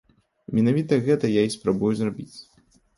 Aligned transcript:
Менавіта 0.59 0.99
гэта 1.09 1.33
я 1.39 1.47
і 1.47 1.55
спрабую 1.59 1.95
зрабіць. 2.05 2.37